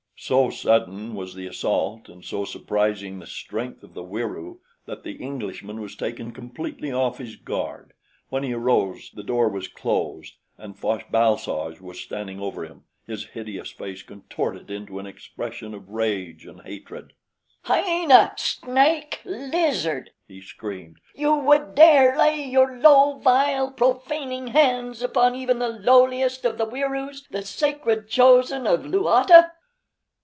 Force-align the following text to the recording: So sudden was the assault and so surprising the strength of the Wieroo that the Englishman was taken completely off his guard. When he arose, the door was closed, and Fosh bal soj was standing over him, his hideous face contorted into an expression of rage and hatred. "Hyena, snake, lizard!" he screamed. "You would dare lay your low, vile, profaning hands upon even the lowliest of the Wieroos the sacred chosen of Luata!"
So 0.23 0.51
sudden 0.51 1.15
was 1.15 1.33
the 1.33 1.47
assault 1.47 2.07
and 2.07 2.23
so 2.23 2.45
surprising 2.45 3.17
the 3.17 3.25
strength 3.25 3.81
of 3.81 3.95
the 3.95 4.03
Wieroo 4.03 4.59
that 4.85 5.01
the 5.01 5.13
Englishman 5.13 5.81
was 5.81 5.95
taken 5.95 6.31
completely 6.31 6.91
off 6.91 7.17
his 7.17 7.35
guard. 7.37 7.93
When 8.29 8.43
he 8.43 8.53
arose, 8.53 9.09
the 9.11 9.23
door 9.23 9.49
was 9.49 9.67
closed, 9.67 10.35
and 10.59 10.77
Fosh 10.77 11.03
bal 11.09 11.37
soj 11.39 11.81
was 11.81 11.99
standing 12.01 12.39
over 12.39 12.63
him, 12.63 12.83
his 13.07 13.25
hideous 13.29 13.71
face 13.71 14.03
contorted 14.03 14.69
into 14.69 14.99
an 14.99 15.07
expression 15.07 15.73
of 15.73 15.89
rage 15.89 16.45
and 16.45 16.61
hatred. 16.61 17.13
"Hyena, 17.63 18.33
snake, 18.37 19.21
lizard!" 19.25 20.11
he 20.27 20.39
screamed. 20.39 20.97
"You 21.15 21.33
would 21.33 21.73
dare 21.73 22.15
lay 22.15 22.43
your 22.43 22.77
low, 22.77 23.17
vile, 23.17 23.71
profaning 23.71 24.49
hands 24.49 25.01
upon 25.01 25.33
even 25.33 25.57
the 25.57 25.69
lowliest 25.79 26.45
of 26.45 26.59
the 26.59 26.65
Wieroos 26.67 27.27
the 27.31 27.41
sacred 27.41 28.07
chosen 28.07 28.67
of 28.67 28.85
Luata!" 28.85 29.49